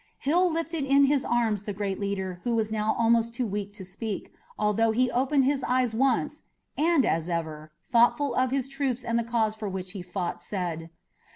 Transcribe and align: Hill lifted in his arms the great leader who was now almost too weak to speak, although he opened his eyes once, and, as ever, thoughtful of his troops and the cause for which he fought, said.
Hill 0.17 0.51
lifted 0.51 0.83
in 0.83 1.03
his 1.05 1.23
arms 1.23 1.61
the 1.61 1.73
great 1.73 1.99
leader 1.99 2.41
who 2.43 2.55
was 2.55 2.71
now 2.71 2.95
almost 2.97 3.35
too 3.35 3.45
weak 3.45 3.71
to 3.73 3.85
speak, 3.85 4.31
although 4.57 4.89
he 4.89 5.11
opened 5.11 5.45
his 5.45 5.63
eyes 5.63 5.93
once, 5.93 6.41
and, 6.75 7.05
as 7.05 7.29
ever, 7.29 7.71
thoughtful 7.91 8.33
of 8.33 8.49
his 8.49 8.67
troops 8.67 9.03
and 9.05 9.19
the 9.19 9.23
cause 9.23 9.53
for 9.53 9.69
which 9.69 9.91
he 9.91 10.01
fought, 10.01 10.41
said. 10.41 10.89